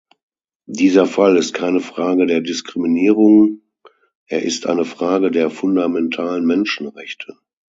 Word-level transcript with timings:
Dieser 0.65 1.05
Fall 1.05 1.37
ist 1.37 1.53
keine 1.53 1.79
Frage 1.79 2.25
der 2.25 2.41
Diskriminierung, 2.41 3.61
er 4.25 4.41
ist 4.41 4.65
eine 4.65 4.83
Frage 4.83 5.29
der 5.29 5.51
fundamentalen 5.51 6.43
Menschenrechte. 6.43 7.37